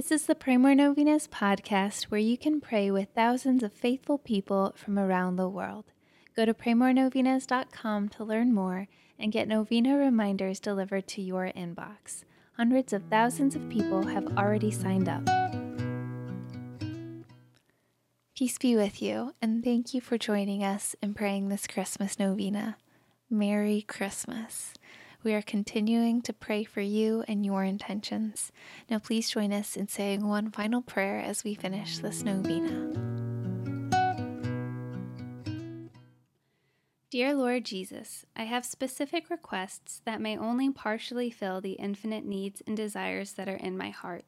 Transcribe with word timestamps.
This 0.00 0.12
is 0.12 0.24
the 0.24 0.34
Pray 0.34 0.56
More 0.56 0.74
Novenas 0.74 1.28
podcast 1.28 2.04
where 2.04 2.18
you 2.18 2.38
can 2.38 2.58
pray 2.58 2.90
with 2.90 3.10
thousands 3.14 3.62
of 3.62 3.70
faithful 3.70 4.16
people 4.16 4.72
from 4.74 4.98
around 4.98 5.36
the 5.36 5.46
world. 5.46 5.92
Go 6.34 6.46
to 6.46 6.54
praymorenovenas.com 6.54 8.08
to 8.08 8.24
learn 8.24 8.54
more 8.54 8.88
and 9.18 9.30
get 9.30 9.46
novena 9.46 9.98
reminders 9.98 10.58
delivered 10.58 11.06
to 11.08 11.20
your 11.20 11.52
inbox. 11.54 12.24
Hundreds 12.56 12.94
of 12.94 13.02
thousands 13.10 13.54
of 13.54 13.68
people 13.68 14.06
have 14.06 14.38
already 14.38 14.70
signed 14.70 15.06
up. 15.06 15.26
Peace 18.34 18.56
be 18.56 18.76
with 18.76 19.02
you, 19.02 19.34
and 19.42 19.62
thank 19.62 19.92
you 19.92 20.00
for 20.00 20.16
joining 20.16 20.64
us 20.64 20.96
in 21.02 21.12
praying 21.12 21.50
this 21.50 21.66
Christmas 21.66 22.18
novena. 22.18 22.78
Merry 23.28 23.82
Christmas. 23.82 24.72
We 25.22 25.34
are 25.34 25.42
continuing 25.42 26.22
to 26.22 26.32
pray 26.32 26.64
for 26.64 26.80
you 26.80 27.24
and 27.28 27.44
your 27.44 27.62
intentions. 27.62 28.52
Now, 28.88 28.98
please 28.98 29.28
join 29.28 29.52
us 29.52 29.76
in 29.76 29.86
saying 29.86 30.26
one 30.26 30.50
final 30.50 30.80
prayer 30.80 31.20
as 31.20 31.44
we 31.44 31.54
finish 31.54 31.98
this 31.98 32.22
novena. 32.22 33.10
Dear 37.10 37.34
Lord 37.34 37.66
Jesus, 37.66 38.24
I 38.34 38.44
have 38.44 38.64
specific 38.64 39.28
requests 39.28 40.00
that 40.06 40.22
may 40.22 40.38
only 40.38 40.70
partially 40.70 41.30
fill 41.30 41.60
the 41.60 41.72
infinite 41.72 42.24
needs 42.24 42.62
and 42.66 42.74
desires 42.74 43.34
that 43.34 43.48
are 43.48 43.56
in 43.56 43.76
my 43.76 43.90
heart. 43.90 44.24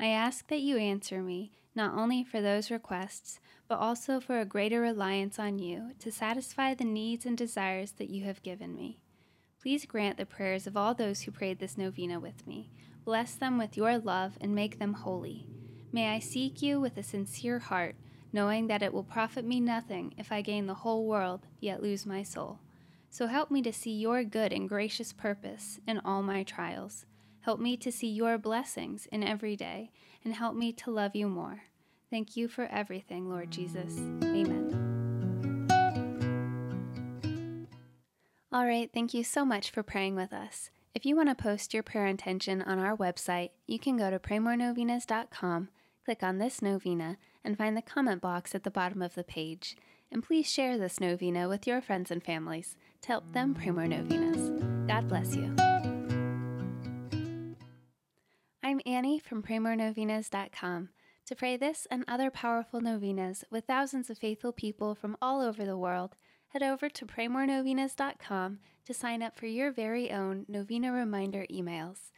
I 0.00 0.06
ask 0.06 0.48
that 0.48 0.60
you 0.60 0.76
answer 0.76 1.22
me, 1.22 1.52
not 1.76 1.94
only 1.94 2.24
for 2.24 2.40
those 2.40 2.70
requests, 2.70 3.38
but 3.68 3.78
also 3.78 4.18
for 4.18 4.40
a 4.40 4.44
greater 4.44 4.80
reliance 4.80 5.38
on 5.38 5.60
you 5.60 5.92
to 6.00 6.10
satisfy 6.10 6.74
the 6.74 6.84
needs 6.84 7.26
and 7.26 7.38
desires 7.38 7.92
that 7.92 8.10
you 8.10 8.24
have 8.24 8.42
given 8.42 8.74
me. 8.74 8.98
Please 9.66 9.84
grant 9.84 10.16
the 10.16 10.24
prayers 10.24 10.68
of 10.68 10.76
all 10.76 10.94
those 10.94 11.22
who 11.22 11.32
prayed 11.32 11.58
this 11.58 11.76
novena 11.76 12.20
with 12.20 12.46
me. 12.46 12.70
Bless 13.04 13.34
them 13.34 13.58
with 13.58 13.76
your 13.76 13.98
love 13.98 14.38
and 14.40 14.54
make 14.54 14.78
them 14.78 14.92
holy. 14.92 15.48
May 15.90 16.14
I 16.14 16.20
seek 16.20 16.62
you 16.62 16.80
with 16.80 16.96
a 16.96 17.02
sincere 17.02 17.58
heart, 17.58 17.96
knowing 18.32 18.68
that 18.68 18.80
it 18.80 18.94
will 18.94 19.02
profit 19.02 19.44
me 19.44 19.58
nothing 19.58 20.14
if 20.16 20.30
I 20.30 20.40
gain 20.40 20.68
the 20.68 20.74
whole 20.74 21.04
world 21.04 21.48
yet 21.58 21.82
lose 21.82 22.06
my 22.06 22.22
soul. 22.22 22.60
So 23.10 23.26
help 23.26 23.50
me 23.50 23.60
to 23.62 23.72
see 23.72 23.90
your 23.90 24.22
good 24.22 24.52
and 24.52 24.68
gracious 24.68 25.12
purpose 25.12 25.80
in 25.84 25.98
all 26.04 26.22
my 26.22 26.44
trials. 26.44 27.04
Help 27.40 27.58
me 27.58 27.76
to 27.78 27.90
see 27.90 28.06
your 28.06 28.38
blessings 28.38 29.06
in 29.06 29.24
every 29.24 29.56
day, 29.56 29.90
and 30.24 30.32
help 30.32 30.54
me 30.54 30.72
to 30.74 30.92
love 30.92 31.16
you 31.16 31.26
more. 31.26 31.62
Thank 32.08 32.36
you 32.36 32.46
for 32.46 32.66
everything, 32.66 33.28
Lord 33.28 33.50
Jesus. 33.50 33.98
Amen. 34.22 34.95
All 38.56 38.64
right, 38.64 38.90
thank 38.90 39.12
you 39.12 39.22
so 39.22 39.44
much 39.44 39.70
for 39.70 39.82
praying 39.82 40.16
with 40.16 40.32
us. 40.32 40.70
If 40.94 41.04
you 41.04 41.14
want 41.14 41.28
to 41.28 41.34
post 41.34 41.74
your 41.74 41.82
prayer 41.82 42.06
intention 42.06 42.62
on 42.62 42.78
our 42.78 42.96
website, 42.96 43.50
you 43.66 43.78
can 43.78 43.98
go 43.98 44.08
to 44.08 44.18
praymorenovenas.com, 44.18 45.68
click 46.06 46.22
on 46.22 46.38
this 46.38 46.62
novena, 46.62 47.18
and 47.44 47.58
find 47.58 47.76
the 47.76 47.82
comment 47.82 48.22
box 48.22 48.54
at 48.54 48.64
the 48.64 48.70
bottom 48.70 49.02
of 49.02 49.14
the 49.14 49.24
page. 49.24 49.76
And 50.10 50.22
please 50.22 50.50
share 50.50 50.78
this 50.78 51.00
novena 51.00 51.50
with 51.50 51.66
your 51.66 51.82
friends 51.82 52.10
and 52.10 52.24
families 52.24 52.76
to 53.02 53.08
help 53.08 53.30
them 53.34 53.52
pray 53.52 53.72
more 53.72 53.86
novenas. 53.86 54.88
God 54.88 55.06
bless 55.06 55.36
you. 55.36 55.54
I'm 58.62 58.80
Annie 58.86 59.18
from 59.18 59.42
praymorenovenas.com. 59.42 60.88
To 61.26 61.34
pray 61.34 61.58
this 61.58 61.86
and 61.90 62.04
other 62.08 62.30
powerful 62.30 62.80
novenas 62.80 63.44
with 63.50 63.66
thousands 63.66 64.08
of 64.08 64.16
faithful 64.16 64.52
people 64.52 64.94
from 64.94 65.14
all 65.20 65.42
over 65.42 65.66
the 65.66 65.76
world, 65.76 66.16
head 66.56 66.62
over 66.62 66.88
to 66.88 67.04
praymorenovenas.com 67.04 68.58
to 68.86 68.94
sign 68.94 69.22
up 69.22 69.38
for 69.38 69.44
your 69.44 69.70
very 69.70 70.10
own 70.10 70.46
novena 70.48 70.90
reminder 70.90 71.44
emails. 71.52 72.12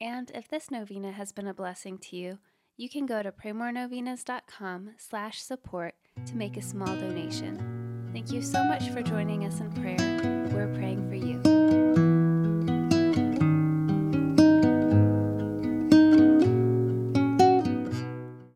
And 0.00 0.30
if 0.34 0.48
this 0.48 0.70
novena 0.70 1.12
has 1.12 1.30
been 1.30 1.46
a 1.46 1.52
blessing 1.52 1.98
to 1.98 2.16
you, 2.16 2.38
you 2.78 2.88
can 2.88 3.04
go 3.04 3.22
to 3.22 3.30
praymorenovenas.com 3.30 4.94
slash 4.96 5.42
support 5.42 5.94
to 6.24 6.36
make 6.36 6.56
a 6.56 6.62
small 6.62 6.86
donation. 6.86 8.08
Thank 8.14 8.32
you 8.32 8.40
so 8.40 8.64
much 8.64 8.88
for 8.88 9.02
joining 9.02 9.44
us 9.44 9.60
in 9.60 9.70
prayer. 9.72 10.48
We're 10.54 10.74
praying 10.74 11.06
for 11.10 11.14
you. 11.14 11.61